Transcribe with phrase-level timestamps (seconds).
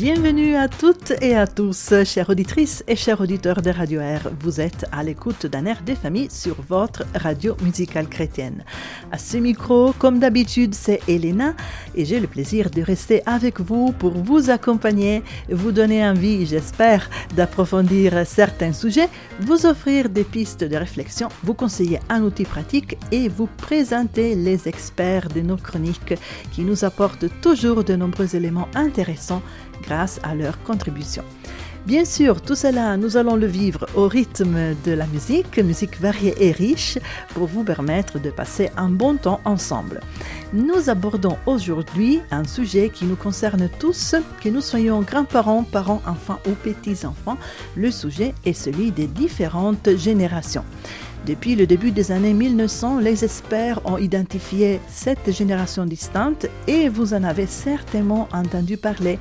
[0.00, 4.30] Bienvenue à toutes et à tous, chères auditrices et chers auditeurs de Radio Air.
[4.40, 8.64] Vous êtes à l'écoute d'un air des familles sur votre radio musicale chrétienne.
[9.12, 11.52] À ce micro, comme d'habitude, c'est Elena
[11.94, 17.10] et j'ai le plaisir de rester avec vous pour vous accompagner, vous donner envie, j'espère,
[17.36, 23.28] d'approfondir certains sujets, vous offrir des pistes de réflexion, vous conseiller un outil pratique et
[23.28, 26.14] vous présenter les experts de nos chroniques
[26.52, 29.42] qui nous apportent toujours de nombreux éléments intéressants
[29.82, 31.24] grâce à leur contribution.
[31.86, 36.34] Bien sûr, tout cela, nous allons le vivre au rythme de la musique, musique variée
[36.38, 36.98] et riche,
[37.34, 40.00] pour vous permettre de passer un bon temps ensemble.
[40.52, 46.38] Nous abordons aujourd'hui un sujet qui nous concerne tous, que nous soyons grands-parents, parents, enfants
[46.46, 47.38] ou petits-enfants.
[47.76, 50.64] Le sujet est celui des différentes générations.
[51.26, 57.12] Depuis le début des années 1900, les experts ont identifié cette génération distante et vous
[57.12, 59.18] en avez certainement entendu parler.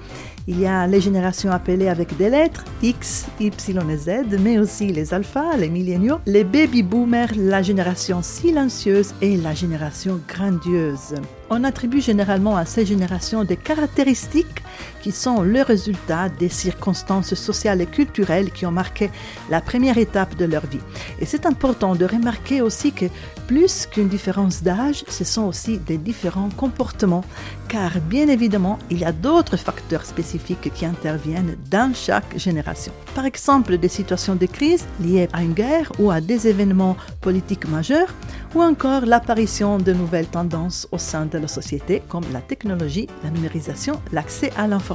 [0.51, 3.53] Il y a les générations appelées avec des lettres X, Y
[3.91, 9.37] et Z, mais aussi les alphas, les milléniaux, les baby boomers, la génération silencieuse et
[9.37, 11.13] la génération grandieuse.
[11.51, 14.63] On attribue généralement à ces générations des caractéristiques
[15.01, 19.09] qui sont le résultat des circonstances sociales et culturelles qui ont marqué
[19.49, 20.79] la première étape de leur vie.
[21.19, 23.05] Et c'est important de remarquer aussi que
[23.47, 27.25] plus qu'une différence d'âge, ce sont aussi des différents comportements,
[27.67, 32.91] car bien évidemment, il y a d'autres facteurs spécifiques qui interviennent dans chaque génération.
[33.15, 37.67] Par exemple, des situations de crise liées à une guerre ou à des événements politiques
[37.67, 38.13] majeurs,
[38.55, 43.29] ou encore l'apparition de nouvelles tendances au sein de la société comme la technologie, la
[43.29, 44.88] numérisation, l'accès à l'information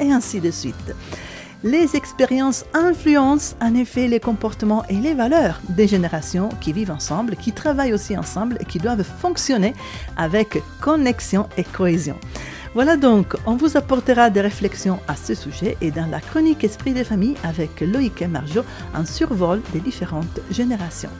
[0.00, 0.94] et ainsi de suite.
[1.64, 7.36] Les expériences influencent en effet les comportements et les valeurs des générations qui vivent ensemble,
[7.36, 9.74] qui travaillent aussi ensemble et qui doivent fonctionner
[10.16, 12.16] avec connexion et cohésion.
[12.74, 16.92] Voilà donc, on vous apportera des réflexions à ce sujet et dans la chronique Esprit
[16.92, 18.62] des familles avec Loïc et Marjo,
[18.94, 21.10] un survol des différentes générations.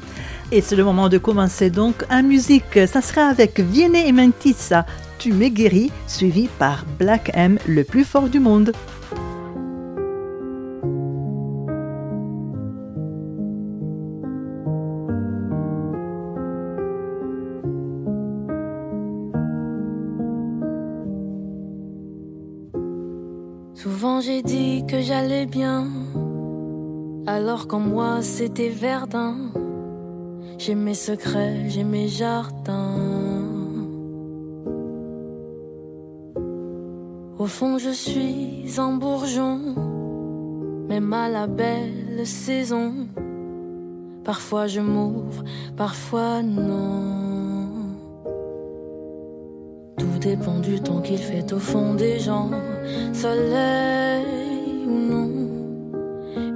[0.53, 2.79] Et c'est le moment de commencer donc en musique.
[2.87, 4.85] Ça sera avec Viene et Mentissa,
[5.31, 8.73] Guéri, suivi par Black M, le plus fort du monde.
[23.75, 25.89] Souvent j'ai dit que j'allais bien,
[27.27, 29.37] alors qu'en moi c'était verdun.
[30.59, 33.36] J'ai mes secrets, j'ai mes jardins.
[37.47, 39.61] Au fond, je suis un bourgeon,
[40.89, 42.93] même à la belle saison.
[44.25, 45.45] Parfois je m'ouvre,
[45.77, 47.69] parfois non.
[49.97, 52.51] Tout dépend du temps qu'il fait au fond des gens,
[53.13, 54.27] soleil
[54.85, 55.31] ou non.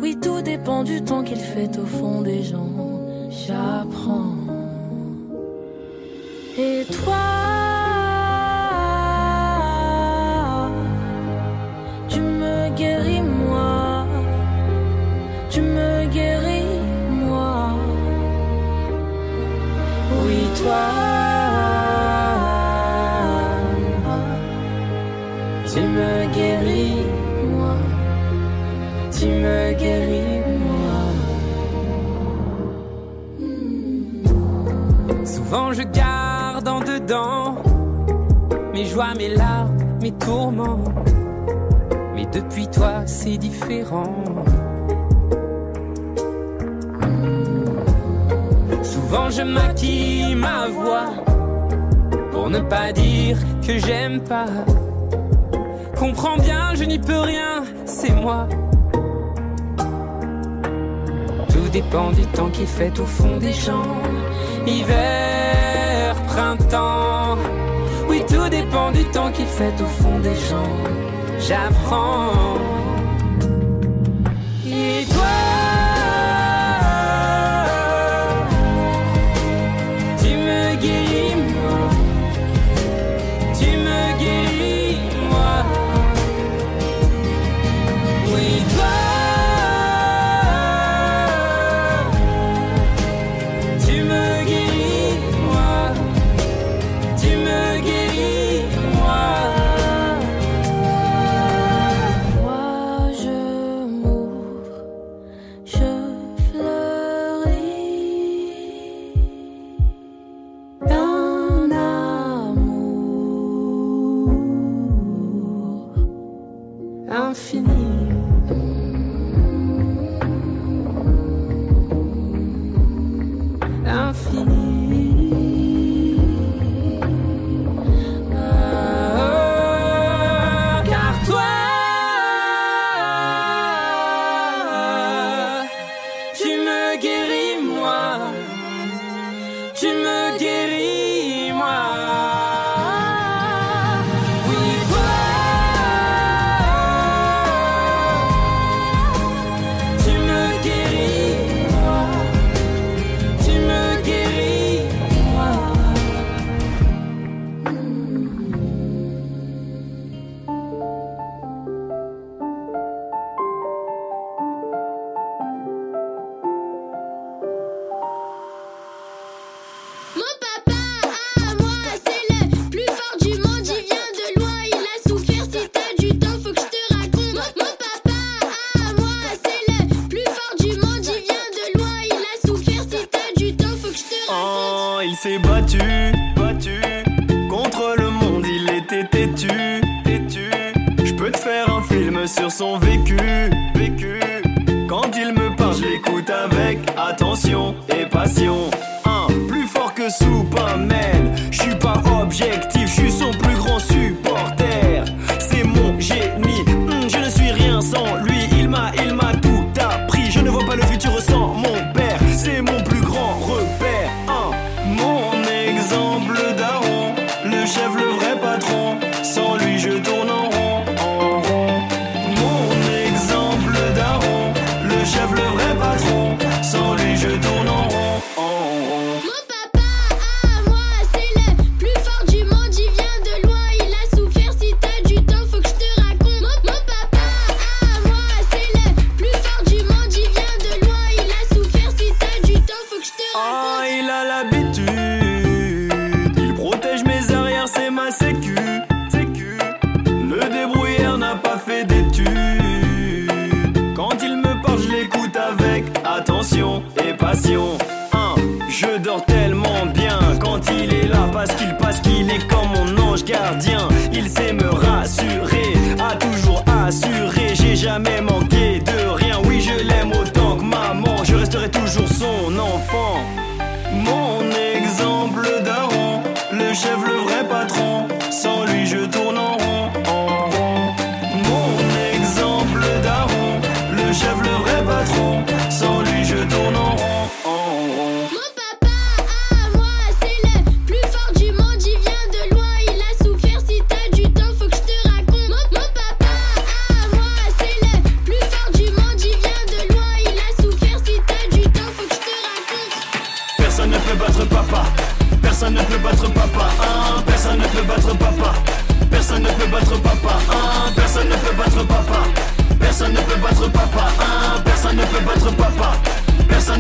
[0.02, 2.66] Oui, tout dépend du temps qu'il fait au fond des gens
[3.30, 4.34] j'apprends.
[6.58, 7.59] Et toi,
[12.80, 14.06] guéris moi,
[15.50, 16.80] tu me guéris
[17.10, 17.74] moi.
[20.22, 20.86] Oui, toi.
[25.70, 27.04] Tu me guéris,
[27.52, 27.76] moi,
[29.16, 30.40] tu me guéris.
[35.34, 37.56] Souvent je garde en dedans
[38.72, 40.84] mes joies, mes larmes, mes tourments.
[42.32, 44.24] Depuis toi, c'est différent.
[48.82, 51.10] Souvent je maquille ma voix
[52.30, 53.36] pour ne pas dire
[53.66, 54.46] que j'aime pas.
[55.98, 58.48] Comprends bien, je n'y peux rien, c'est moi.
[61.48, 64.00] Tout dépend du temps qu'il fait au fond des gens
[64.66, 67.36] hiver, printemps.
[68.08, 71.09] Oui, tout dépend du temps qu'il fait au fond des gens.
[71.40, 72.79] J'apprends.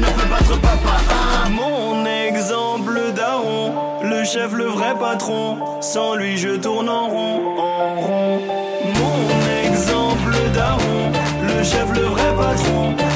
[0.00, 1.48] ne peut papa.
[1.50, 5.58] Mon exemple daron, le chef, le vrai patron.
[5.80, 8.40] Sans lui, je tourne en rond, en rond.
[9.00, 13.09] Mon exemple daron, le chef, le vrai patron.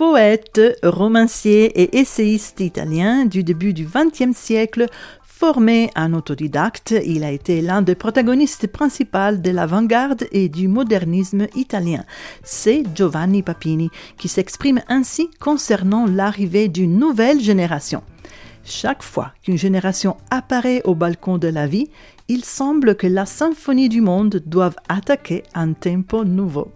[0.00, 4.86] Poète, romancier et essayiste italien du début du XXe siècle,
[5.22, 11.48] Formé en autodidacte, il a été l'un des protagonistes principaux de l'avant-garde et du modernisme
[11.54, 12.04] italien.
[12.42, 18.02] C'est Giovanni Papini qui s'exprime ainsi concernant l'arrivée d'une nouvelle génération.
[18.64, 21.90] Chaque fois qu'une génération apparaît au balcon de la vie,
[22.28, 26.72] il semble que la symphonie du monde doive attaquer un tempo nouveau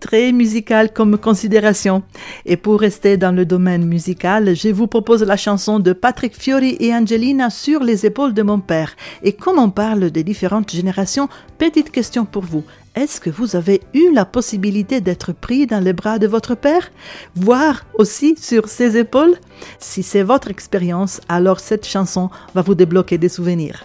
[0.00, 2.02] très musical comme considération.
[2.46, 6.76] Et pour rester dans le domaine musical, je vous propose la chanson de Patrick Fiori
[6.80, 8.96] et Angelina sur les épaules de mon père.
[9.22, 11.28] Et comme on parle des différentes générations,
[11.58, 12.64] petite question pour vous.
[12.96, 16.90] Est-ce que vous avez eu la possibilité d'être pris dans les bras de votre père,
[17.36, 19.36] voire aussi sur ses épaules?
[19.78, 23.84] Si c'est votre expérience, alors cette chanson va vous débloquer des souvenirs.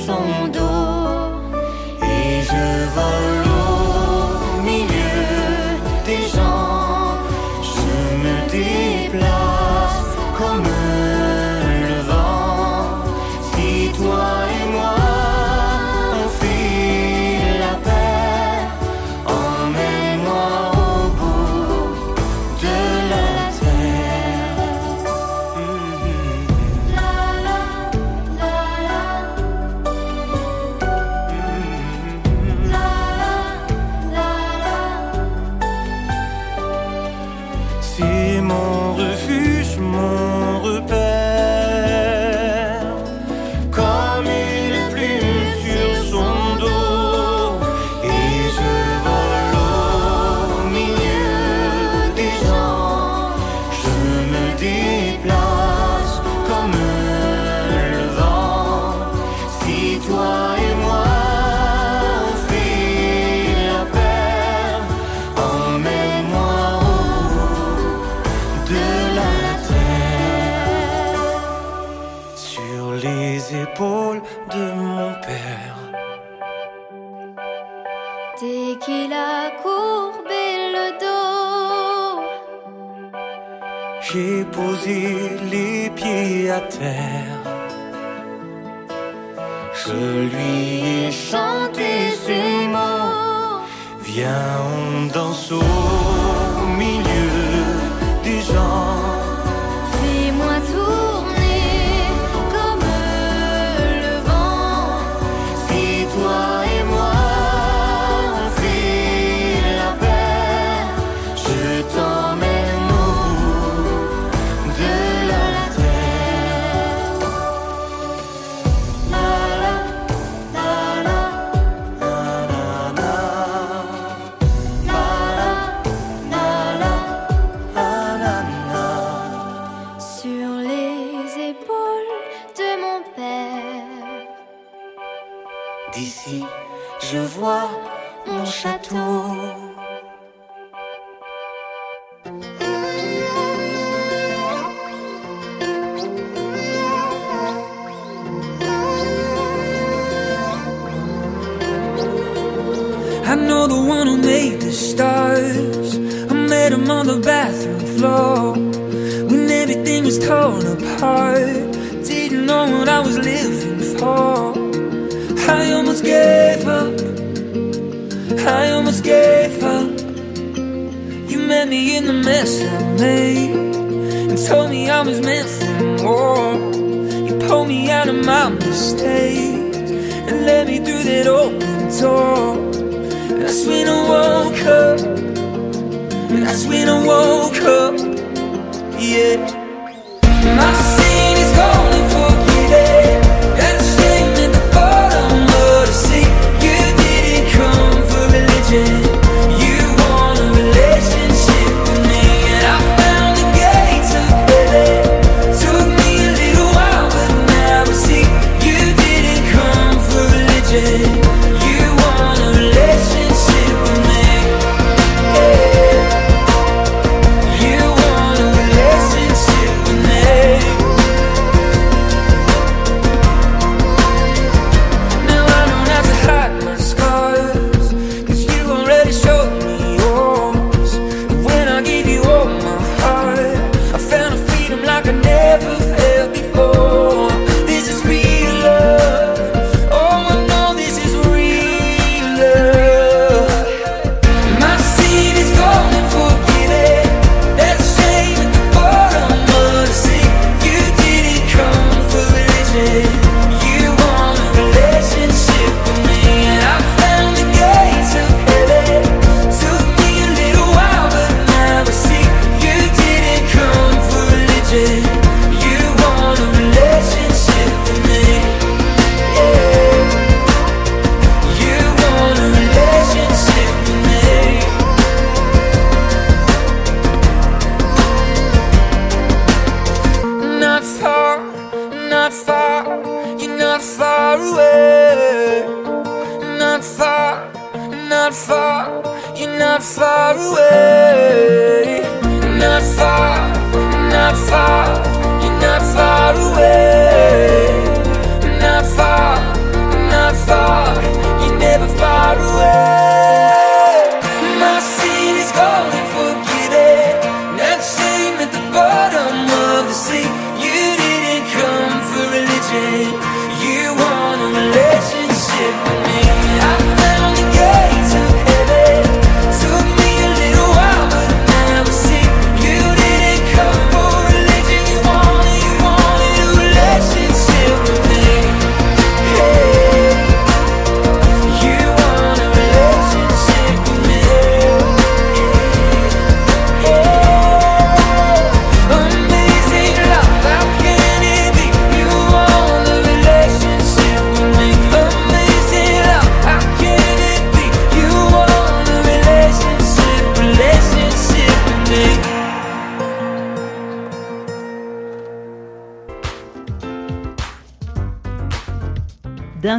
[0.00, 0.60] You want a
[2.00, 3.39] relationship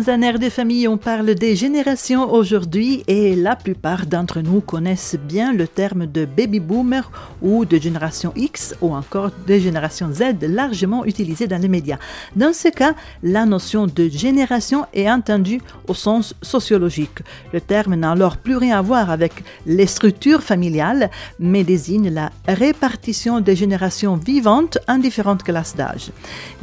[0.01, 4.60] Dans un air de famille, on parle des générations aujourd'hui et la plupart d'entre nous
[4.60, 10.12] connaissent bien le terme de baby boomer ou de génération X ou encore de génération
[10.12, 11.99] Z largement utilisé dans les médias.
[12.36, 17.19] Dans ce cas, la notion de génération est entendue au sens sociologique.
[17.54, 22.32] Le terme n'a alors plus rien à voir avec les structures familiales, mais désigne la
[22.47, 26.10] répartition des générations vivantes en différentes classes d'âge.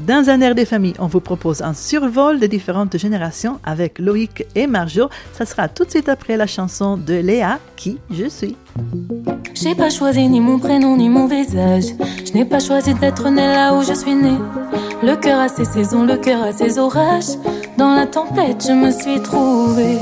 [0.00, 3.27] Dans un air des familles, on vous propose un survol des différentes générations
[3.64, 5.08] avec Loïc et Marjo.
[5.32, 8.56] Ça sera tout de suite après la chanson de Léa, Qui je suis.
[9.54, 11.86] J'ai pas choisi ni mon prénom ni mon visage.
[12.24, 14.36] Je n'ai pas choisi d'être né là où je suis né.
[15.02, 17.36] Le cœur a ses saisons, le cœur a ses orages.
[17.76, 19.98] Dans la tempête, je me suis trouvée.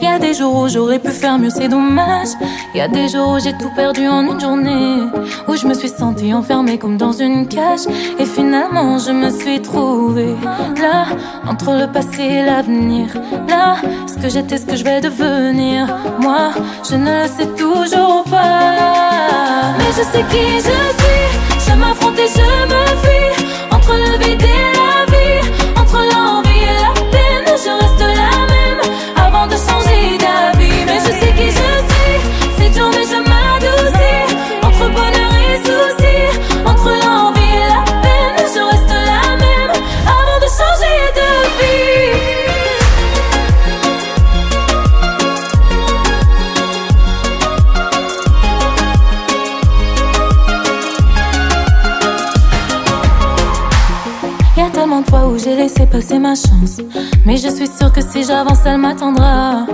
[0.00, 2.28] Y a des jours où j'aurais pu faire mieux, c'est dommage.
[2.74, 4.96] Y a des jours où j'ai tout perdu en une journée.
[5.46, 7.86] Où je me suis sentie enfermée comme dans une cage.
[8.18, 10.34] Et finalement, je me suis trouvée.
[10.80, 11.06] Là,
[11.46, 13.08] entre le passé et l'avenir.
[13.48, 15.86] Là, ce que j'étais, ce que je vais devenir.
[16.20, 16.52] Moi,
[16.88, 19.74] je ne le sais toujours pas.
[19.78, 20.97] Mais je sais qui je
[57.24, 59.66] Mais je suis sûre que si j'avance, elle m'attendra.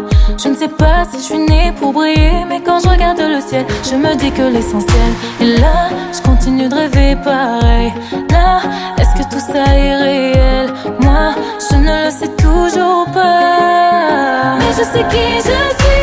[0.43, 3.41] Je ne sais pas si je suis née pour briller, mais quand je regarde le
[3.41, 5.89] ciel, je me dis que l'essentiel est là.
[6.13, 7.93] Je continue de rêver pareil.
[8.31, 8.61] Là,
[8.99, 10.73] est-ce que tout ça est réel?
[11.01, 11.35] Moi,
[11.71, 14.57] je ne le sais toujours pas.
[14.59, 15.94] Mais je sais qui je suis.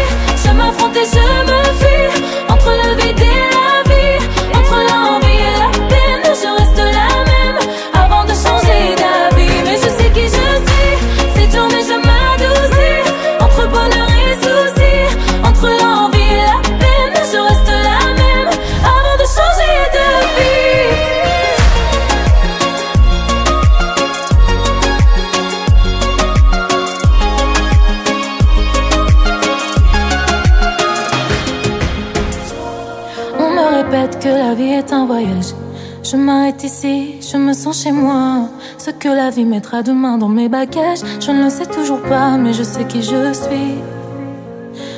[36.63, 38.50] Ici, je me sens chez moi.
[38.78, 42.38] Ce que la vie mettra demain dans mes bagages, je ne le sais toujours pas,
[42.38, 43.76] mais je sais qui je suis.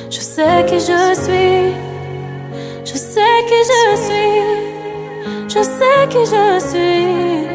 [0.09, 1.73] Je sais qui je suis.
[2.85, 4.63] Je sais qui je suis.
[5.47, 7.47] Je sais qui je suis.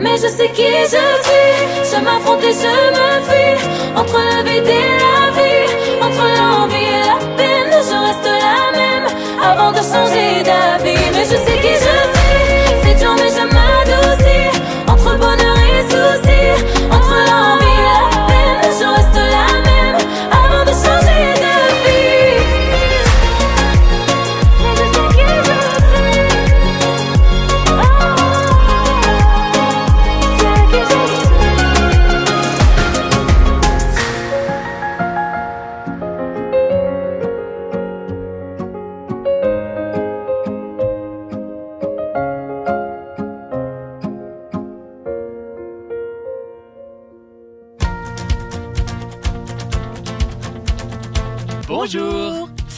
[0.00, 1.50] Mais je sais qui je suis.
[1.90, 3.68] Je m'affronte et je me fuis.
[3.96, 5.66] Entre le vide et la vie.
[6.06, 7.72] Entre l'envie et la peine.
[7.88, 9.06] Je reste la même.
[9.42, 11.04] Avant de changer d'avis.
[11.14, 11.53] Mais je sais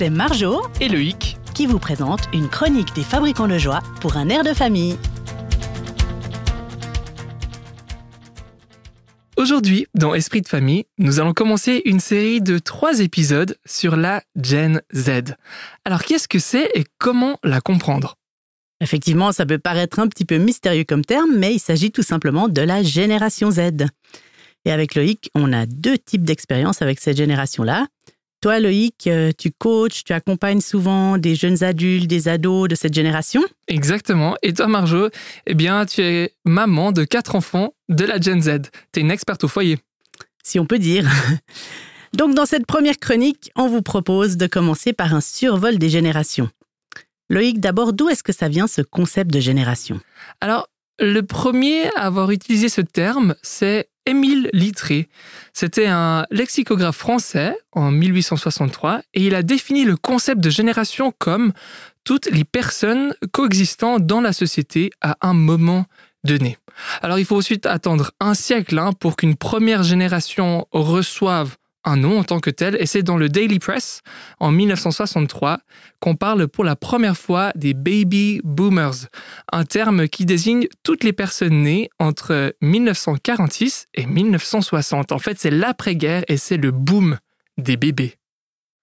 [0.07, 1.37] C'est Marjo et Loïc.
[1.53, 4.97] qui vous présente une chronique des fabricants de joie pour un air de famille.
[9.37, 14.23] Aujourd'hui, dans Esprit de famille, nous allons commencer une série de trois épisodes sur la
[14.41, 15.35] Gen Z.
[15.85, 18.15] Alors qu'est-ce que c'est et comment la comprendre?
[18.81, 22.47] Effectivement, ça peut paraître un petit peu mystérieux comme terme, mais il s'agit tout simplement
[22.47, 23.89] de la génération Z.
[24.67, 27.89] Et avec Loïc, on a deux types d'expériences avec cette génération-là.
[28.43, 32.95] Toi, Loïc, euh, tu coaches, tu accompagnes souvent des jeunes adultes, des ados de cette
[32.95, 33.43] génération.
[33.67, 34.37] Exactement.
[34.43, 35.09] Et toi, Marjo,
[35.47, 38.71] eh bien, tu es maman de quatre enfants de la Gen Z.
[38.93, 39.79] Tu es une experte au foyer.
[40.45, 41.11] Si on peut dire.
[42.13, 46.51] Donc, dans cette première chronique, on vous propose de commencer par un survol des générations.
[47.29, 50.01] Loïc, d'abord, d'où est-ce que ça vient ce concept de génération?
[50.41, 55.09] Alors, le premier à avoir utilisé ce terme, c'est Émile Littré.
[55.53, 61.53] C'était un lexicographe français en 1863 et il a défini le concept de génération comme
[62.05, 65.87] toutes les personnes coexistant dans la société à un moment
[66.25, 66.57] donné.
[67.03, 71.57] Alors il faut ensuite attendre un siècle hein, pour qu'une première génération reçoive
[71.87, 74.03] un nom en tant que tel, et c'est dans le Daily Press
[74.41, 75.61] en 1963
[76.01, 79.07] qu'on parle pour la première fois des baby boomers,
[79.53, 85.13] un terme qui désigne toutes les personnes nées entre 1946 et 1960.
[85.13, 87.19] En fait, c'est l'après-guerre et c'est le boom
[87.57, 88.17] des bébés.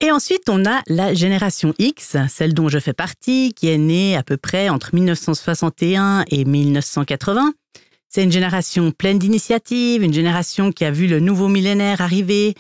[0.02, 4.18] Et ensuite, on a la génération X, celle dont je fais partie, qui est née
[4.18, 7.54] à peu près entre 1961 et 1980.
[8.10, 12.54] C'est une génération pleine d'initiatives, une génération qui a vu le nouveau millénaire arriver,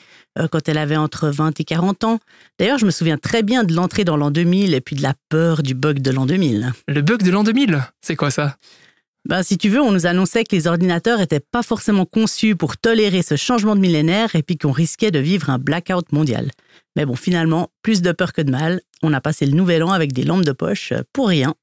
[0.51, 2.19] quand elle avait entre 20 et 40 ans.
[2.59, 5.13] D'ailleurs, je me souviens très bien de l'entrée dans l'an 2000 et puis de la
[5.29, 6.73] peur du bug de l'an 2000.
[6.87, 8.57] Le bug de l'an 2000 C'est quoi ça?
[9.25, 12.75] Ben, si tu veux, on nous annonçait que les ordinateurs n'étaient pas forcément conçus pour
[12.75, 16.51] tolérer ce changement de millénaire et puis qu'on risquait de vivre un blackout mondial.
[16.97, 18.81] Mais bon, finalement, plus de peur que de mal.
[19.01, 21.55] On a passé le nouvel an avec des lampes de poche euh, pour rien.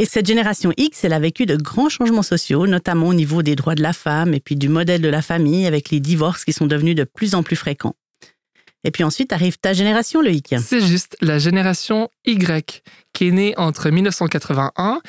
[0.00, 3.56] Et cette génération X, elle a vécu de grands changements sociaux, notamment au niveau des
[3.56, 6.52] droits de la femme et puis du modèle de la famille avec les divorces qui
[6.52, 7.96] sont devenus de plus en plus fréquents.
[8.84, 10.54] Et puis ensuite arrive ta génération, Loïc.
[10.64, 15.00] C'est juste la génération Y, qui est née entre 1981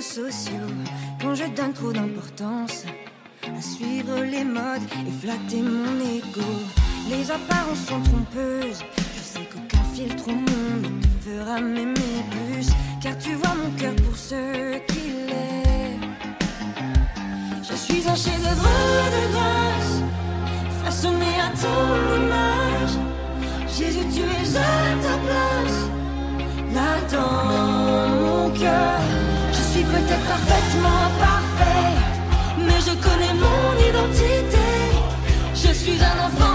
[0.00, 0.52] sociaux.
[1.20, 2.84] Quand je donne trop d'importance
[3.44, 6.50] à suivre les modes et flatter mon ego,
[7.08, 8.82] les apparences sont trompeuses.
[9.16, 12.68] Je sais qu'aucun filtre au monde te fera m'aimer plus,
[13.02, 15.98] car tu vois mon cœur pour ce qu'il est.
[17.62, 18.68] Je suis un chef-d'œuvre
[19.14, 20.02] de grâce,
[20.84, 22.94] façonné à ton image.
[23.68, 25.80] Jésus, tu es à ta place
[26.74, 27.69] là dans mon cœur.
[30.10, 31.94] Peut-être parfaitement parfait,
[32.58, 34.58] mais je connais mon identité.
[35.54, 36.49] Je suis un enfant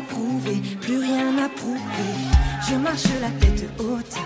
[0.00, 2.12] plus rien à prouver.
[2.68, 4.16] Je marche la tête haute,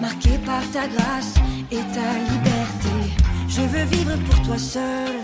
[0.00, 1.34] marqué par ta grâce
[1.70, 2.96] et ta liberté.
[3.48, 5.14] Je veux vivre pour toi seul,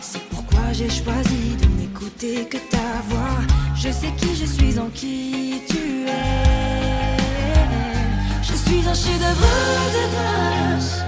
[0.00, 3.40] c'est pourquoi j'ai choisi de n'écouter que ta voix.
[3.74, 7.16] Je sais qui je suis, en qui tu es.
[8.42, 9.46] Je suis un chef-d'œuvre
[9.96, 11.02] de grâce,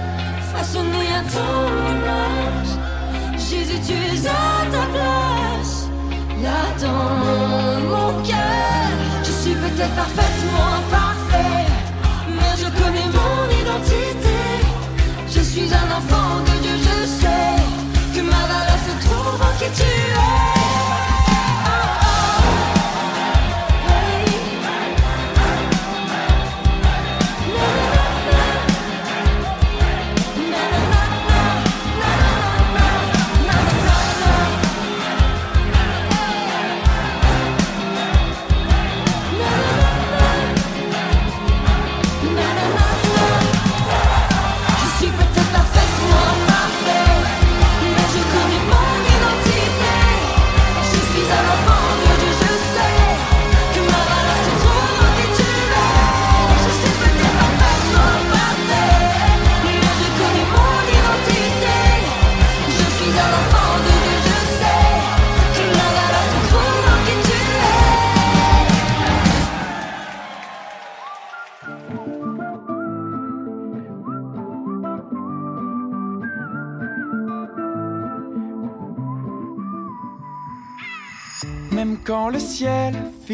[0.53, 1.61] façonné à ton
[1.95, 2.71] image.
[3.37, 5.60] Jésus, tu es à ta place,
[6.41, 8.91] là dans mon cœur.
[9.23, 11.65] Je suis peut-être parfaitement parfait,
[12.27, 14.39] mais je connais mon identité.
[15.29, 17.55] Je suis un enfant de Dieu, je sais
[18.13, 20.60] que ma valeur se trouve en qui tu es.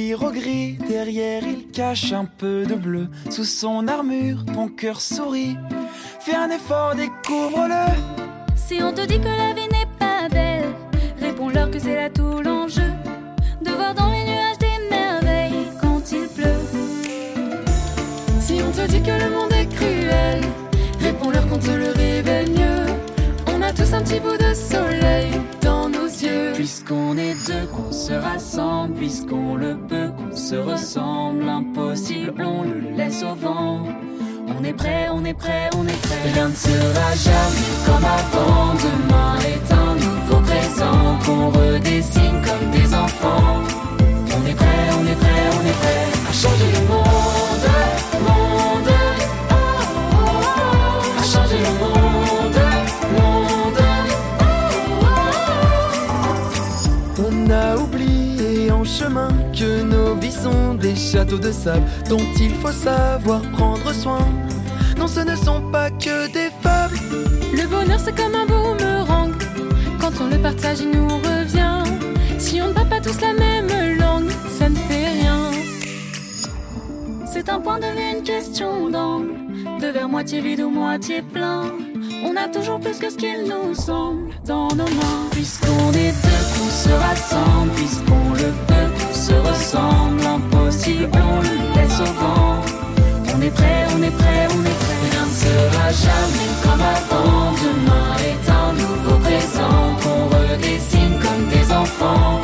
[0.06, 3.08] Gris, derrière il cache un peu de bleu.
[3.30, 5.58] Sous son armure, ton cœur sourit.
[6.20, 7.94] Fais un effort, découvre-le.
[8.56, 10.74] Si on te dit que la vie n'est pas belle,
[11.20, 12.92] réponds-leur que c'est là tout l'enjeu.
[13.62, 16.62] De voir dans les nuages des merveilles quand il pleut.
[18.40, 20.42] Si on te dit que le monde est cruel,
[21.00, 22.86] réponds-leur qu'on te le révèle mieux.
[23.48, 25.32] On a tous un petit bout de soleil
[26.56, 28.96] Puisqu'on est deux, qu'on se rassemble.
[28.96, 31.48] Puisqu'on le peut, qu'on se ressemble.
[31.48, 33.84] Impossible, on le laisse au vent.
[34.48, 36.32] On est prêt, on est prêt, on est prêt.
[36.34, 38.74] Rien ne sera jamais comme avant.
[38.74, 43.62] Demain est un nouveau présent qu'on redessine comme des enfants.
[44.00, 47.47] On est prêt, on est prêt, on est prêt à changer le monde.
[61.36, 64.26] De sable dont il faut savoir prendre soin.
[64.98, 66.98] Non, ce ne sont pas que des fables.
[67.54, 69.34] Le bonheur c'est comme un boomerang
[70.00, 71.84] Quand on le partage il nous revient
[72.38, 75.52] Si on ne parle pas tous la même langue Ça ne fait rien
[77.26, 79.32] C'est un point de vue, une question d'angle
[79.80, 81.64] De verre moitié vide ou moitié plein
[82.24, 86.44] On a toujours plus que ce qu'il nous semble Dans nos mains Puisqu'on est deux,
[86.54, 87.72] qu'on se rassemble.
[87.76, 88.77] Puisqu'on le peut,
[89.28, 90.22] se ressemble.
[90.38, 92.62] Impossible, on le laisse au vent.
[93.34, 94.98] On est prêt, on est prêt, on est prêt.
[95.06, 97.52] Rien ne sera jamais comme avant.
[97.66, 102.42] Demain est un nouveau présent qu'on redessine comme des enfants.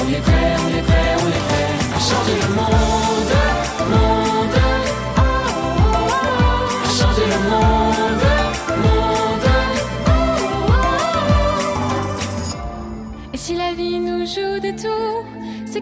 [0.00, 3.05] On est prêt, on est prêt, on est prêt à changer le monde, monde.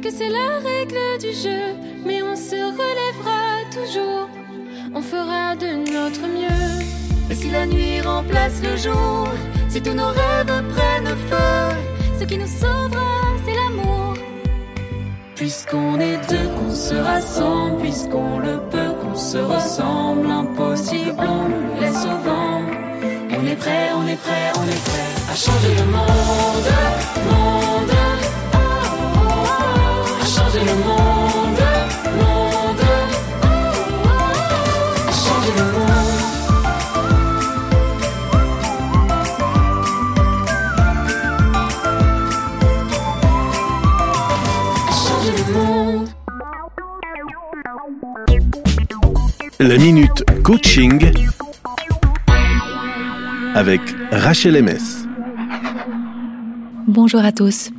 [0.04, 1.64] Que c'est la règle du jeu
[2.04, 4.28] Mais on se relèvera toujours.
[4.94, 6.74] On fera de notre mieux.
[7.30, 9.28] Et si la nuit remplace le jour,
[9.70, 11.60] si tous nos rêves prennent feu,
[12.18, 13.14] Ce qui nous sauvera
[13.44, 14.14] c'est l'amour.
[15.36, 21.80] Puisqu'on est deux, qu'on se rassemble, puisqu'on le peut, qu'on se ressemble, impossible, on le
[21.80, 22.60] laisse au vent.
[23.36, 26.70] On est prêt, on est prêt, on est prêt à changer le monde,
[27.30, 28.03] monde.
[30.54, 31.62] Changer le monde,
[32.16, 32.82] monde.
[32.82, 33.48] oh, oh,
[34.04, 34.08] oh.
[35.08, 35.98] À changer le monde.
[44.86, 46.08] À changer le monde.
[49.58, 51.12] La minute coaching
[53.54, 53.80] avec
[54.12, 55.06] Rachel MS.
[56.86, 57.70] Bonjour à tous.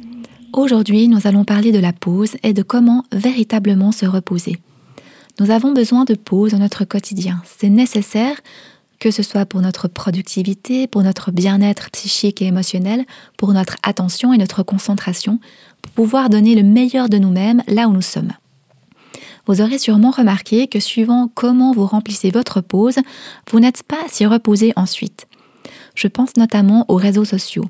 [0.56, 4.58] Aujourd'hui, nous allons parler de la pause et de comment véritablement se reposer.
[5.42, 7.42] Nous avons besoin de pause dans notre quotidien.
[7.44, 8.40] C'est nécessaire
[8.98, 13.04] que ce soit pour notre productivité, pour notre bien-être psychique et émotionnel,
[13.38, 15.42] pour notre attention et notre concentration,
[15.82, 18.32] pour pouvoir donner le meilleur de nous-mêmes là où nous sommes.
[19.48, 23.00] Vous aurez sûrement remarqué que suivant comment vous remplissez votre pause,
[23.52, 25.28] vous n'êtes pas si reposé ensuite.
[25.96, 27.66] Je pense notamment aux réseaux sociaux.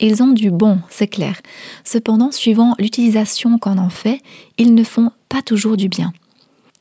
[0.00, 1.40] Ils ont du bon, c'est clair.
[1.84, 4.20] Cependant, suivant l'utilisation qu'on en fait,
[4.56, 6.12] ils ne font pas toujours du bien.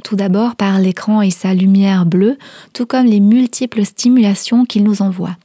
[0.04, 2.38] Tout d'abord par l'écran et sa lumière bleue,
[2.74, 5.36] tout comme les multiples stimulations qu'il nous envoie.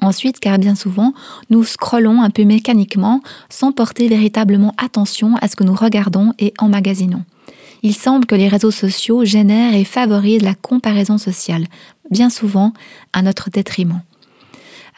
[0.00, 1.12] Ensuite, car bien souvent,
[1.50, 6.54] nous scrollons un peu mécaniquement sans porter véritablement attention à ce que nous regardons et
[6.58, 7.24] emmagasinons.
[7.84, 11.66] Il semble que les réseaux sociaux génèrent et favorisent la comparaison sociale,
[12.10, 12.72] bien souvent
[13.12, 14.02] à notre détriment.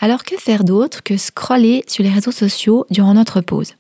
[0.00, 3.74] Alors que faire d'autre que scroller sur les réseaux sociaux durant notre pause?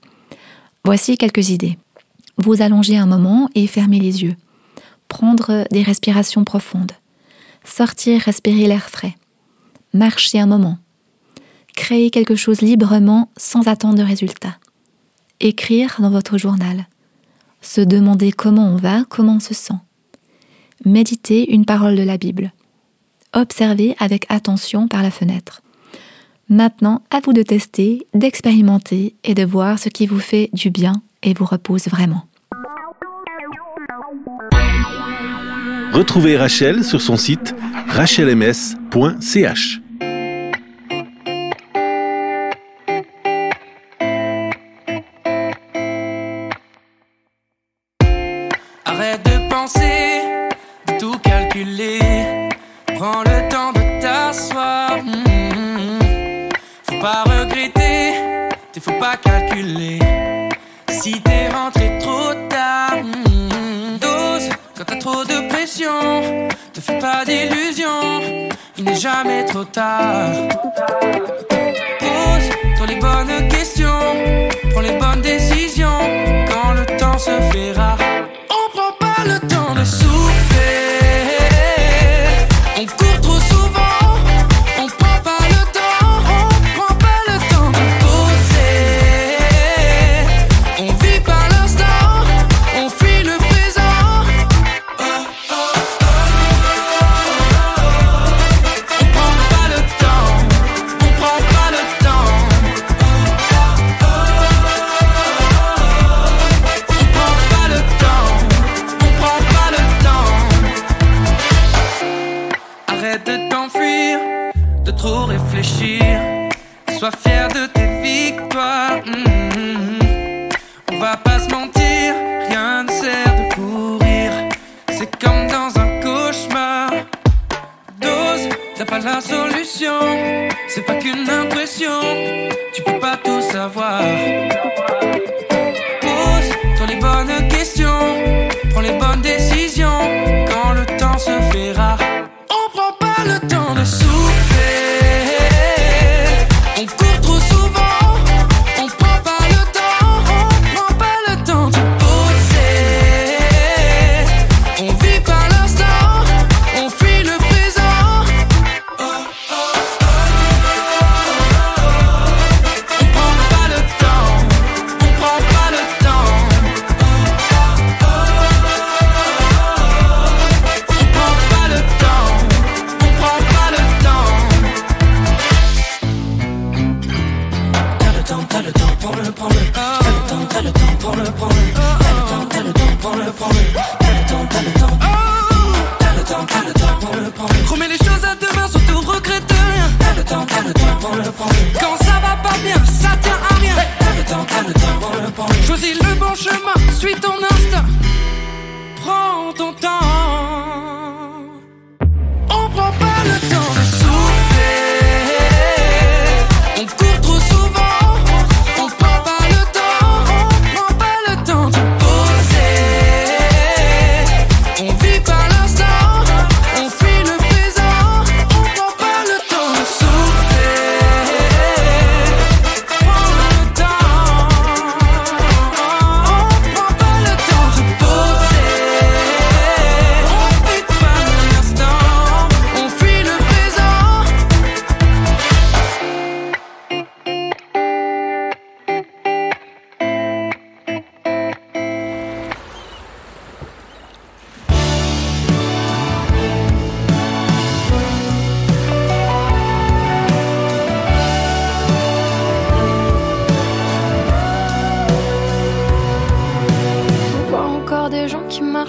[0.84, 1.78] Voici quelques idées.
[2.36, 4.36] Vous allongez un moment et fermez les yeux.
[5.08, 6.92] Prendre des respirations profondes.
[7.64, 9.14] Sortir respirer l'air frais.
[9.92, 10.78] Marcher un moment.
[11.74, 14.56] Créer quelque chose librement sans attendre de résultat.
[15.40, 16.86] Écrire dans votre journal.
[17.60, 19.74] Se demander comment on va, comment on se sent.
[20.84, 22.52] Méditer une parole de la Bible.
[23.32, 25.62] Observer avec attention par la fenêtre.
[26.48, 30.94] Maintenant, à vous de tester, d'expérimenter et de voir ce qui vous fait du bien
[31.22, 32.26] et vous repose vraiment.
[35.92, 37.54] Retrouvez Rachel sur son site
[37.88, 39.80] rachelms.ch.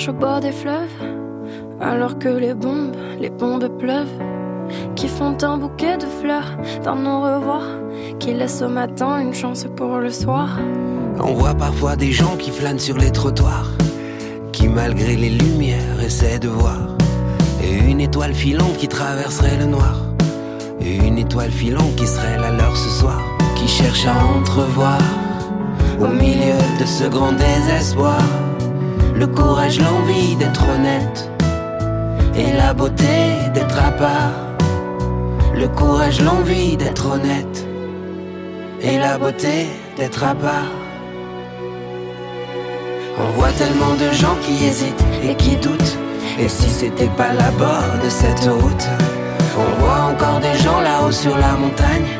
[0.08, 0.97] au bord des fleuves,
[1.82, 4.20] alors que les bombes, les bombes pleuvent,
[4.95, 7.70] qui font un bouquet de fleurs dans nos revoirs,
[8.20, 10.60] qui laissent au matin une chance pour le soir.
[11.24, 13.72] On voit parfois des gens qui flânent sur les trottoirs,
[14.51, 16.95] qui malgré les lumières essaient de voir.
[17.64, 20.01] Une étoile filante qui traverserait le noir.
[20.82, 23.22] Une étoile filante qui serait la leur ce soir.
[23.56, 24.99] Qui cherche à entrevoir
[25.99, 28.20] au milieu de ce grand désespoir.
[29.18, 31.30] Le courage, l'envie d'être honnête.
[32.36, 33.05] Et la beauté
[33.53, 34.34] d'être à part.
[35.53, 37.66] Le courage, l'envie d'être honnête.
[38.82, 40.74] Et la beauté d'être à part.
[43.18, 45.97] On voit tellement de gens qui hésitent et qui doutent.
[46.38, 48.88] Et si c'était pas là-bas de cette route,
[49.57, 52.18] on voit encore des gens là-haut sur la montagne,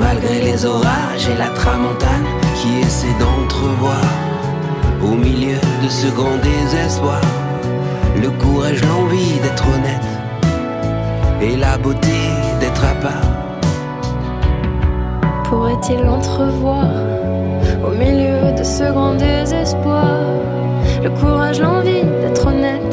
[0.00, 4.02] malgré les orages et la tramontane, qui essaient d'entrevoir
[5.02, 7.20] au milieu de ce grand désespoir
[8.20, 10.08] le courage, l'envie d'être honnête
[11.40, 12.18] et la beauté
[12.60, 13.30] d'être à part.
[15.44, 16.88] Pourrait-il entrevoir
[17.86, 20.18] au milieu de ce grand désespoir
[21.02, 22.87] le courage, l'envie d'être honnête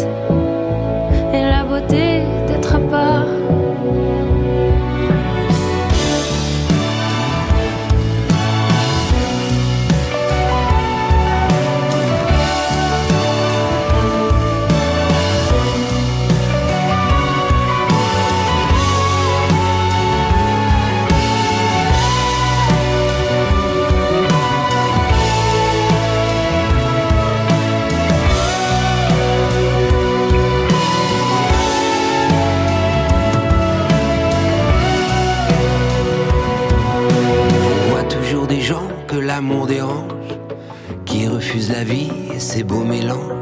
[42.63, 43.33] beaux mélanges.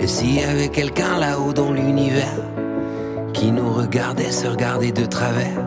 [0.00, 2.42] Et s'il y avait quelqu'un là-haut dans l'univers,
[3.32, 5.64] qui nous regardait se regarder de travers,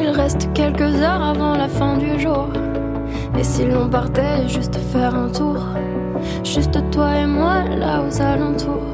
[0.00, 2.48] Il reste quelques heures avant la fin du jour.
[3.38, 5.58] Et si l'on partait juste faire un tour,
[6.42, 8.90] juste toi et moi là aux alentours,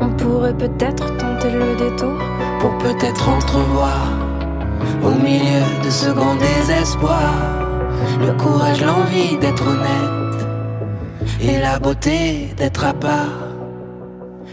[0.00, 2.18] on pourrait peut-être tenter le détour.
[2.60, 4.08] pour peut-être entrevoir
[5.04, 7.66] au milieu de ce grand désespoir
[8.20, 10.25] le courage, l'envie d'être honnête
[11.40, 13.48] et la beauté d'être à part.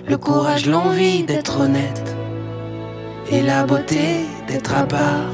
[0.07, 2.15] Le courage, l'envie d'être honnête
[3.31, 5.32] et la beauté d'être à part.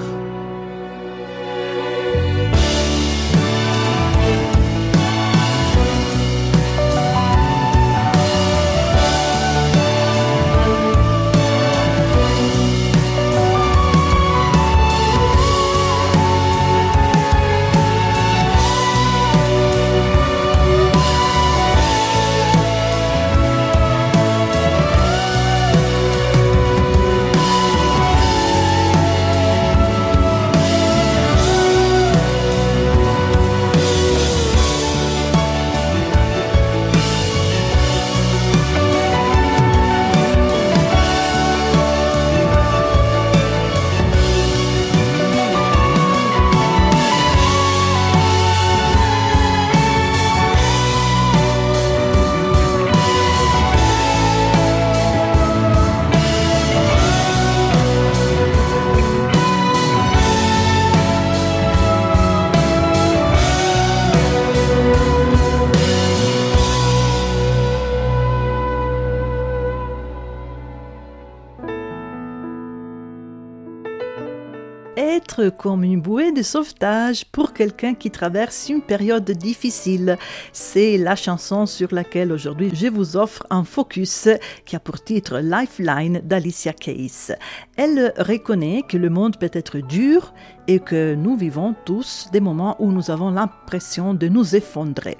[75.47, 80.17] Comme une bouée de sauvetage pour quelqu'un qui traverse une période difficile.
[80.51, 84.27] C'est la chanson sur laquelle aujourd'hui je vous offre un focus
[84.65, 87.33] qui a pour titre Lifeline d'Alicia Keys.
[87.77, 90.33] Elle reconnaît que le monde peut être dur
[90.67, 95.17] et que nous vivons tous des moments où nous avons l'impression de nous effondrer.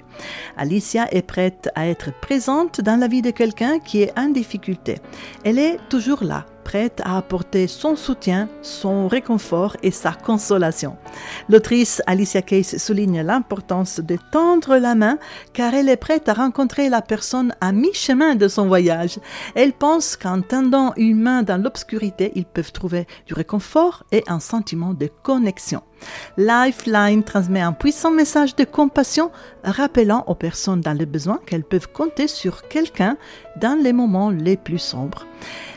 [0.58, 4.98] Alicia est prête à être présente dans la vie de quelqu'un qui est en difficulté.
[5.44, 10.96] Elle est toujours là, prête à apporter son soutien, son réconfort et sa consolation.
[11.48, 15.18] L'autrice Alicia Keys souligne l'importance de tendre la main
[15.52, 19.18] car elle est prête à rencontrer la personne à mi-chemin de son voyage.
[19.54, 24.40] Elle pense qu'en tendant une main dans l'obscurité, ils peuvent trouver du réconfort et un
[24.40, 25.82] sentiment de connexion.
[26.36, 29.30] Lifeline transmet un puissant message de compassion
[29.64, 33.16] rappelant aux personnes dans le besoin qu'elles peuvent compter sur quelqu'un
[33.60, 35.26] dans les moments les plus sombres.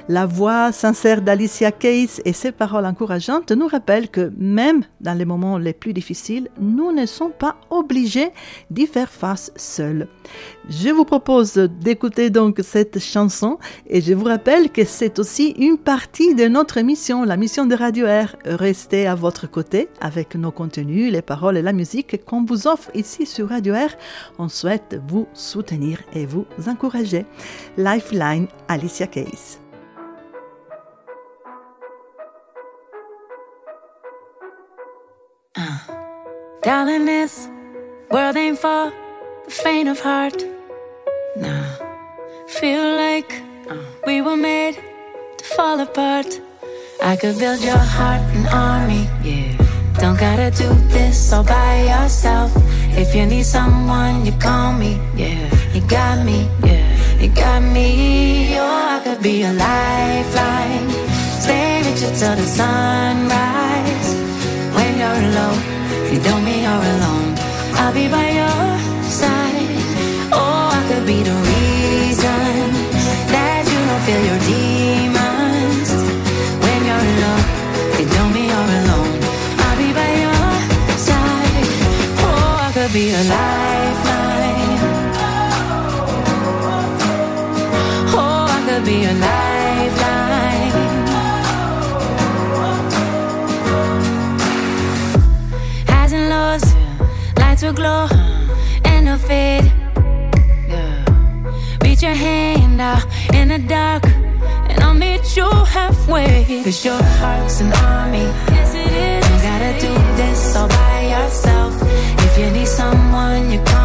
[0.09, 5.23] La voix sincère d'Alicia Case et ses paroles encourageantes nous rappellent que même dans les
[5.23, 8.31] moments les plus difficiles, nous ne sommes pas obligés
[8.69, 10.09] d'y faire face seuls.
[10.67, 15.77] Je vous propose d'écouter donc cette chanson et je vous rappelle que c'est aussi une
[15.77, 18.35] partie de notre mission, la mission de Radio Air.
[18.43, 22.91] Restez à votre côté avec nos contenus, les paroles et la musique qu'on vous offre
[22.93, 23.95] ici sur Radio Air.
[24.37, 27.25] On souhaite vous soutenir et vous encourager.
[27.77, 29.57] Lifeline, Alicia Case.
[35.55, 35.79] Uh.
[36.61, 37.49] Darling, this
[38.11, 38.93] world ain't for
[39.45, 40.45] the faint of heart.
[41.35, 41.65] Nah,
[42.47, 44.75] feel like uh, we were made
[45.37, 46.39] to fall apart.
[47.01, 49.57] I could build your heart an army, yeah.
[49.99, 52.51] Don't gotta do this all by yourself.
[52.95, 55.49] If you need someone, you call me, yeah.
[55.73, 56.82] You got me, yeah.
[57.23, 60.89] You got me, oh, I could be a lifeline.
[61.43, 64.09] Stay with you till the sunrise.
[64.75, 65.73] When you're alone
[66.13, 67.33] you don't mean you're alone.
[67.81, 68.67] I'll be by your
[69.19, 69.71] side.
[70.31, 72.69] Oh, I could be the reason
[73.33, 75.89] that you don't feel your demons.
[76.63, 77.45] When you're alone,
[77.97, 79.11] you don't mean you're alone.
[79.63, 80.45] I'll be by your
[81.07, 81.67] side.
[82.25, 83.82] Oh, I could be a lifeline.
[88.85, 90.71] Be a lifeline.
[95.87, 96.65] Highs and lows,
[97.37, 98.07] lights will glow
[98.83, 99.71] and they'll fade.
[101.83, 104.05] Reach your hand out in the dark,
[104.69, 106.63] and I'll meet you halfway.
[106.63, 108.27] Cause your heart's an army.
[108.51, 109.23] Yes, it is.
[109.29, 111.73] You gotta do this all by yourself.
[112.25, 113.82] If you need someone, you call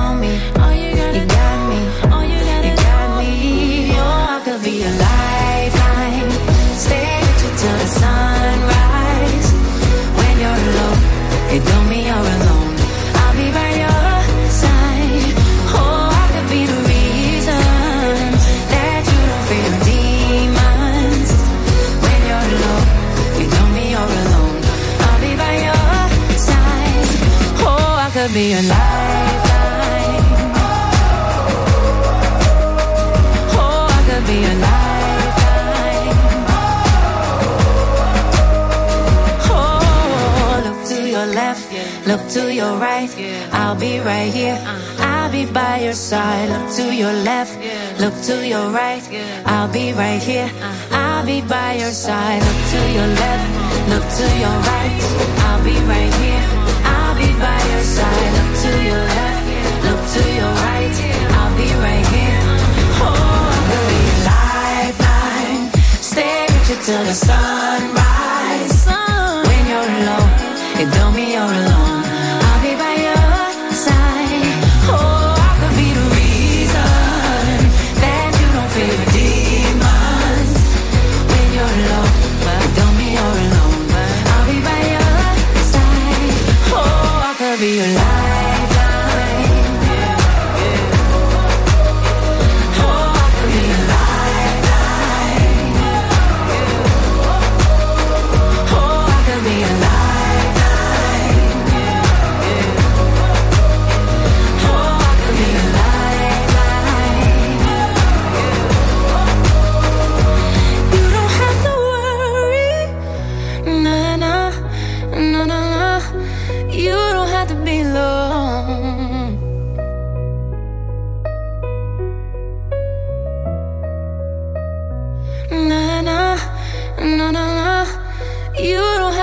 [7.61, 9.49] till the sunrise.
[10.19, 11.01] When you're alone,
[11.71, 12.75] don't mean you're alone.
[13.21, 14.11] I'll be by your
[14.63, 15.33] side.
[15.81, 18.19] Oh, I could be the reason
[18.75, 21.31] that you don't your demons.
[22.05, 22.87] When you're alone,
[23.55, 24.59] don't mean you're alone.
[25.07, 25.99] I'll be by your
[26.49, 27.11] side.
[27.67, 28.98] Oh, I could be a lifeline.
[42.09, 43.11] Look to your right.
[43.53, 44.55] I'll be right here.
[44.55, 45.05] Uh-huh.
[45.11, 46.49] I'll be by your side.
[46.49, 47.53] Look to your left,
[48.01, 49.05] look to your right.
[49.45, 50.49] I'll be right here.
[50.49, 50.97] Uh-huh.
[50.97, 52.41] I'll be by your side.
[52.49, 53.47] Look to your left,
[53.93, 54.97] look to your right.
[55.45, 56.45] I'll be right here.
[56.97, 58.31] I'll be by your side.
[58.39, 59.45] Look to your left,
[59.87, 60.97] look to your right.
[61.37, 62.41] I'll be right here.
[63.05, 65.63] Oh, I will be a lifeline.
[66.13, 68.81] Stay with you till the sunrise.
[69.49, 70.31] When you're alone,
[70.81, 71.88] it don't mean you're alone.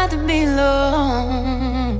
[0.05, 1.99] Be alone.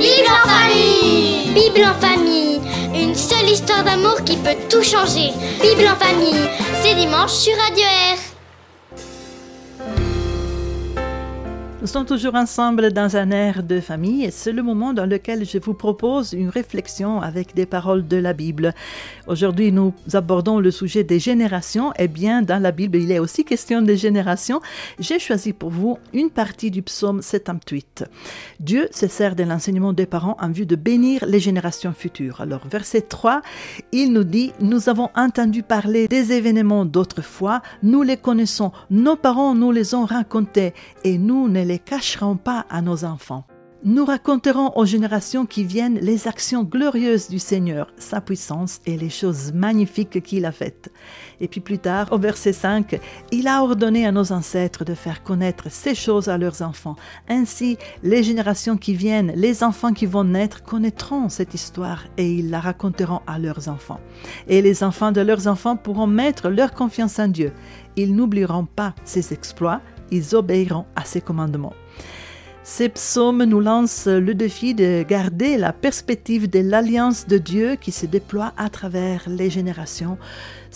[0.00, 2.60] Bible en famille Bible en famille,
[2.94, 5.32] une seule histoire d'amour qui peut tout changer.
[5.60, 6.48] Bible en famille,
[6.82, 8.23] c'est dimanche sur Radio Air.
[11.84, 15.44] Nous sommes toujours ensemble dans un air de famille et c'est le moment dans lequel
[15.44, 18.72] je vous propose une réflexion avec des paroles de la Bible.
[19.26, 21.92] Aujourd'hui, nous abordons le sujet des générations.
[21.98, 24.62] Et bien, dans la Bible, il est aussi question des générations.
[24.98, 28.06] J'ai choisi pour vous une partie du psaume 78.
[28.60, 32.40] Dieu se sert de l'enseignement des parents en vue de bénir les générations futures.
[32.40, 33.42] Alors, verset 3,
[33.92, 39.54] il nous dit, nous avons entendu parler des événements d'autrefois, nous les connaissons, nos parents
[39.54, 40.72] nous les ont racontés
[41.04, 43.44] et nous ne les cacherons pas à nos enfants.
[43.86, 49.10] Nous raconterons aux générations qui viennent les actions glorieuses du Seigneur, sa puissance et les
[49.10, 50.90] choses magnifiques qu'il a faites.
[51.38, 52.98] Et puis plus tard, au verset 5,
[53.30, 56.96] il a ordonné à nos ancêtres de faire connaître ces choses à leurs enfants.
[57.28, 62.48] Ainsi, les générations qui viennent, les enfants qui vont naître, connaîtront cette histoire et ils
[62.48, 64.00] la raconteront à leurs enfants.
[64.48, 67.52] Et les enfants de leurs enfants pourront mettre leur confiance en Dieu.
[67.96, 71.74] Ils n'oublieront pas ses exploits, ils obéiront à ses commandements.
[72.66, 77.92] Ces psaumes nous lancent le défi de garder la perspective de l'alliance de Dieu qui
[77.92, 80.16] se déploie à travers les générations.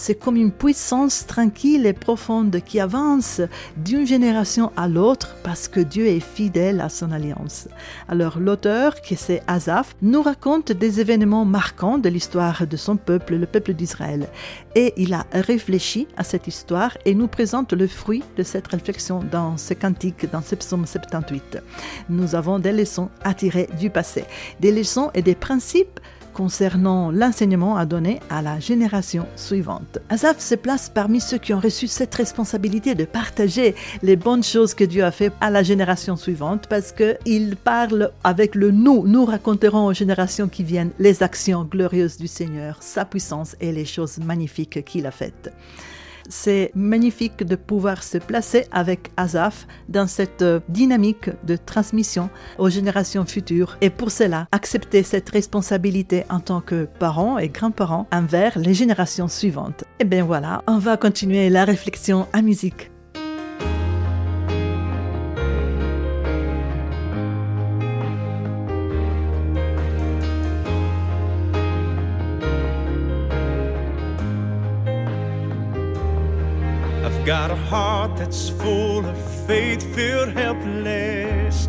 [0.00, 3.40] C'est comme une puissance tranquille et profonde qui avance
[3.76, 7.66] d'une génération à l'autre parce que Dieu est fidèle à son alliance.
[8.06, 13.34] Alors l'auteur, qui c'est Asaph, nous raconte des événements marquants de l'histoire de son peuple,
[13.34, 14.28] le peuple d'Israël.
[14.76, 19.24] Et il a réfléchi à cette histoire et nous présente le fruit de cette réflexion
[19.32, 21.58] dans ce cantique, dans ce psaume 78.
[22.08, 24.26] Nous avons des leçons à tirer du passé,
[24.60, 25.98] des leçons et des principes
[26.38, 29.98] concernant l'enseignement à donner à la génération suivante.
[30.08, 33.74] Asaph se place parmi ceux qui ont reçu cette responsabilité de partager
[34.04, 38.54] les bonnes choses que Dieu a fait à la génération suivante parce qu'il parle avec
[38.54, 39.04] le nous.
[39.04, 43.84] Nous raconterons aux générations qui viennent les actions glorieuses du Seigneur, sa puissance et les
[43.84, 45.52] choses magnifiques qu'il a faites
[46.28, 52.70] c'est magnifique de pouvoir se placer avec Asaph dans cette euh, dynamique de transmission aux
[52.70, 58.58] générations futures et pour cela accepter cette responsabilité en tant que parents et grands-parents envers
[58.58, 59.84] les générations suivantes.
[60.00, 62.90] Et bien voilà, on va continuer la réflexion à musique.
[77.28, 81.66] Got a heart that's full of faith filled helplessness.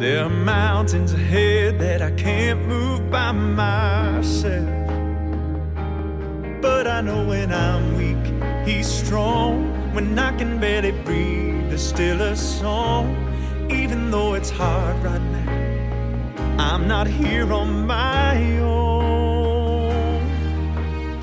[0.00, 4.66] There are mountains ahead that I can't move by myself.
[6.60, 8.24] But I know when I'm weak,
[8.66, 9.94] He's strong.
[9.94, 13.14] When I can barely breathe, there's still a song.
[13.70, 18.97] Even though it's hard right now, I'm not here on my own.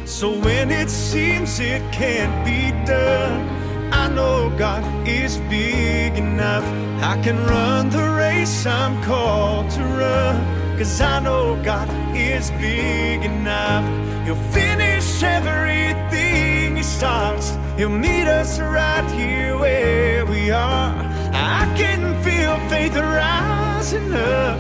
[0.06, 3.49] So when it seems it can't be done,
[3.91, 6.64] I know God is big enough.
[7.01, 10.78] I can run the race I'm called to run.
[10.78, 13.84] Cause I know God is big enough.
[14.26, 17.58] He'll finish everything He starts.
[17.76, 20.93] He'll meet us right here where we are.
[21.34, 24.60] I can feel faith rising up.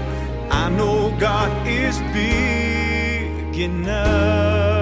[0.49, 4.74] I know God is big enough.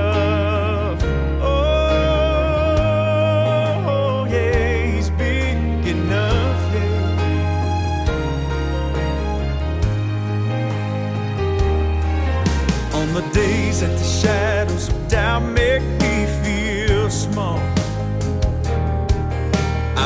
[14.24, 17.60] Shadows of doubt make me feel small.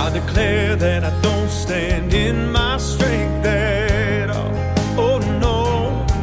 [0.01, 4.53] I declare that I don't stand in my strength at all.
[5.05, 5.59] Oh no,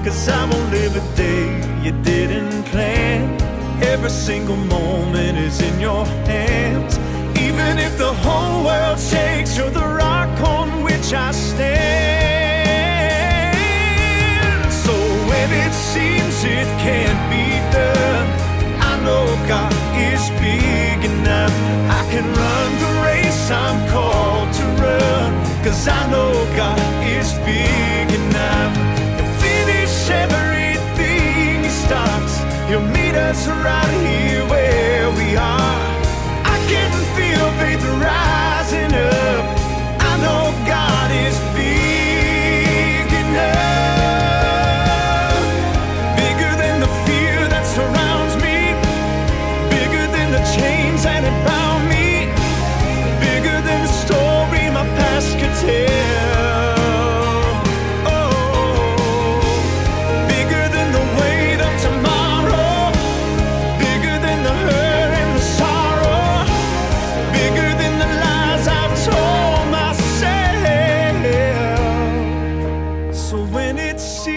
[0.05, 1.47] cause I won't live a day
[1.85, 3.21] you didn't plan.
[3.93, 6.99] Every single moment is in your hands.
[7.47, 12.24] Even if the whole world shakes, you're the rock on which I stand.
[22.15, 25.31] Can run the race I'm called to run.
[25.65, 26.79] Cause I know God
[27.19, 28.75] is big enough.
[29.17, 29.95] He'll finish
[30.25, 32.35] everything He starts.
[32.69, 34.47] He'll meet us right here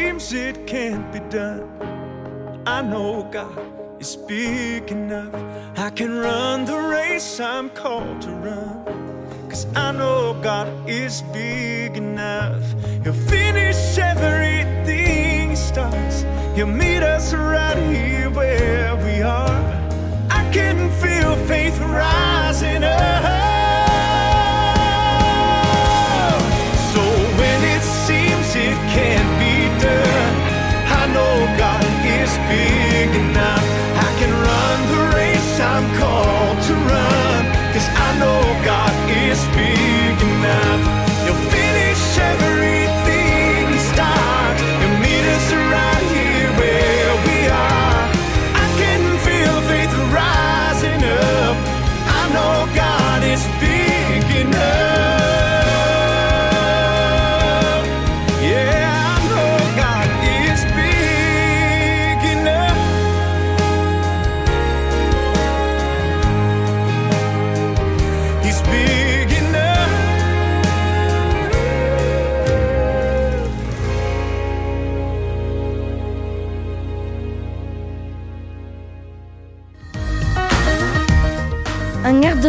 [0.07, 1.67] seems it can't be done,
[2.65, 3.59] I know God
[3.99, 5.35] is big enough.
[5.77, 9.49] I can run the race I'm called to run.
[9.49, 12.63] Cause I know God is big enough.
[13.03, 16.23] He'll finish everything He starts,
[16.55, 19.59] He'll meet us right here where we are.
[20.29, 23.56] I can feel faith rising up.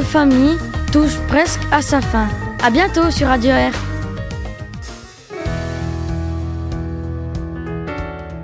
[0.09, 0.56] Famille
[0.90, 2.28] touche presque à sa fin.
[2.64, 3.74] À bientôt sur Radio Air.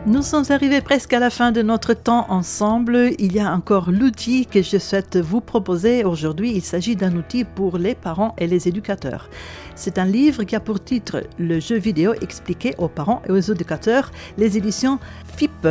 [0.06, 3.12] Nous sommes arrivés presque à la fin de notre temps ensemble.
[3.18, 6.52] Il y a encore l'outil que je souhaite vous proposer aujourd'hui.
[6.54, 9.30] Il s'agit d'un outil pour les parents et les éducateurs.
[9.74, 13.40] C'est un livre qui a pour titre Le jeu vidéo expliqué aux parents et aux
[13.40, 14.98] éducateurs, les éditions
[15.38, 15.66] FIP.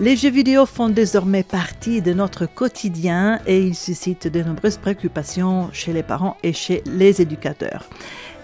[0.00, 5.70] Les jeux vidéo font désormais partie de notre quotidien et ils suscitent de nombreuses préoccupations
[5.72, 7.84] chez les parents et chez les éducateurs.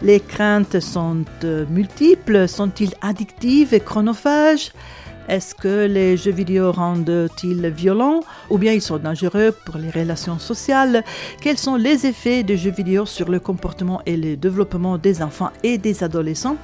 [0.03, 2.49] Les craintes sont euh, multiples.
[2.49, 4.73] Sont-ils addictifs et chronophages?
[5.29, 10.41] Est-ce que les jeux vidéo rendent-ils violents ou bien ils sont dangereux pour les relations
[10.41, 11.05] sociales?
[11.41, 15.51] Quels sont les effets des jeux vidéo sur le comportement et le développement des enfants
[15.63, 16.57] et des adolescents?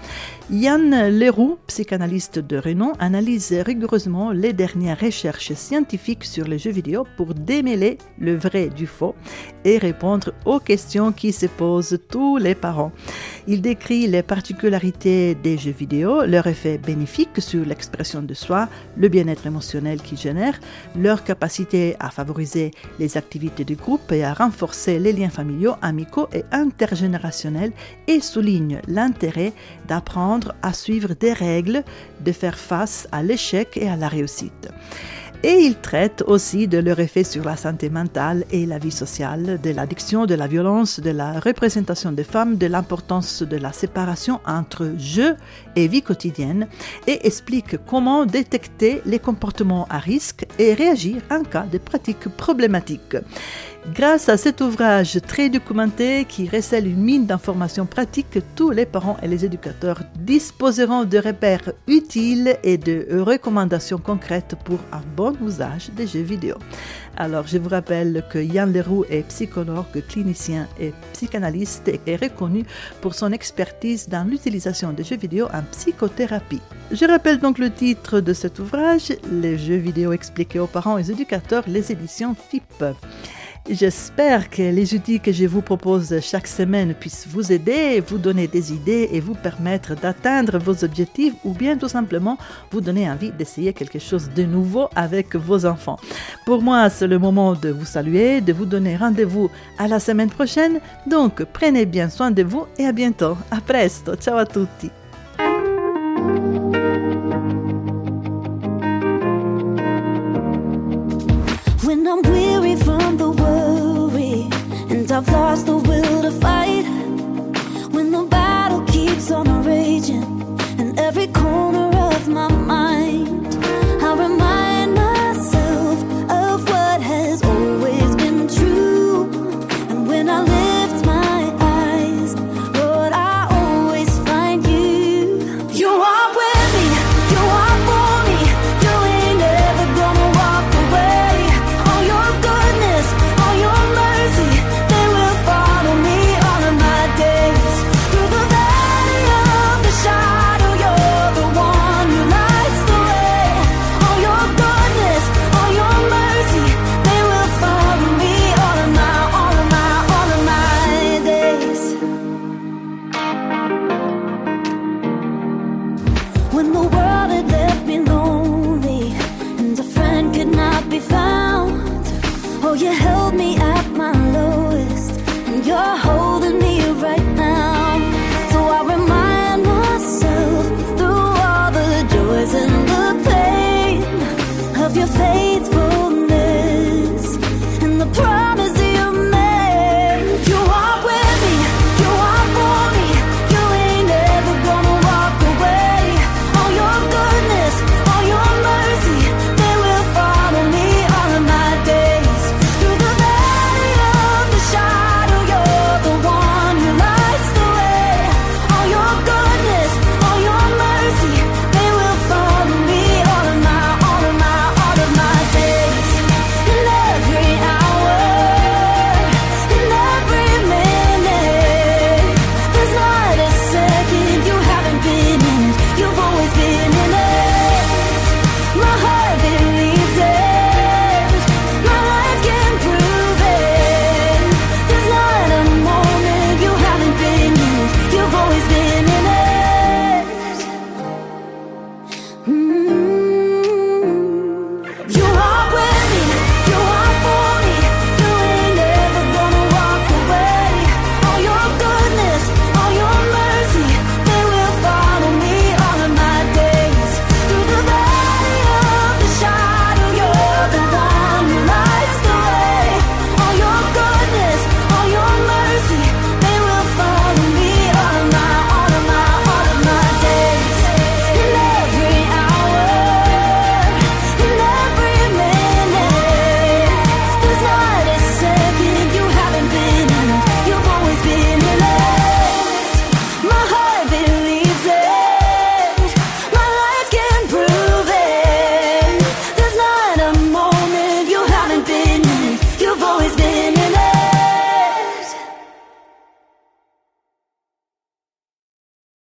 [0.52, 7.06] Yann Leroux, psychanalyste de renom, analyse rigoureusement les dernières recherches scientifiques sur les jeux vidéo
[7.16, 9.14] pour démêler le vrai du faux
[9.64, 12.90] et répondre aux questions qui se posent tous les parents.
[13.46, 19.08] Il décrit les particularités des jeux vidéo, leur effet bénéfique sur l'expression de soi, le
[19.08, 20.58] bien-être émotionnel qu'ils génèrent,
[20.96, 26.28] leur capacité à favoriser les activités de groupe et à renforcer les liens familiaux, amicaux
[26.32, 27.72] et intergénérationnels
[28.08, 29.52] et souligne l'intérêt
[29.86, 31.84] d'apprendre à suivre des règles,
[32.20, 34.68] de faire face à l'échec et à la réussite.
[35.42, 39.58] Et il traite aussi de leur effet sur la santé mentale et la vie sociale,
[39.62, 44.40] de l'addiction, de la violence, de la représentation des femmes, de l'importance de la séparation
[44.46, 45.36] entre jeu
[45.76, 46.68] et vie quotidienne,
[47.06, 53.16] et explique comment détecter les comportements à risque et réagir en cas de pratiques problématiques.
[53.88, 59.16] Grâce à cet ouvrage très documenté qui recèle une mine d'informations pratiques, tous les parents
[59.22, 65.90] et les éducateurs disposeront de repères utiles et de recommandations concrètes pour un bon usage
[65.96, 66.56] des jeux vidéo.
[67.16, 72.64] Alors, je vous rappelle que Yann Leroux est psychologue, clinicien et psychanalyste et est reconnu
[73.00, 76.62] pour son expertise dans l'utilisation des jeux vidéo en psychothérapie.
[76.92, 81.02] Je rappelle donc le titre de cet ouvrage, Les jeux vidéo expliqués aux parents et
[81.02, 82.84] aux éducateurs, les éditions FIP.
[83.68, 88.48] J'espère que les outils que je vous propose chaque semaine puissent vous aider, vous donner
[88.48, 92.38] des idées et vous permettre d'atteindre vos objectifs ou bien tout simplement
[92.70, 95.98] vous donner envie d'essayer quelque chose de nouveau avec vos enfants.
[96.46, 100.30] Pour moi, c'est le moment de vous saluer, de vous donner rendez-vous à la semaine
[100.30, 100.80] prochaine.
[101.06, 103.36] Donc, prenez bien soin de vous et à bientôt.
[103.50, 104.16] A presto.
[104.16, 104.90] Ciao a tutti.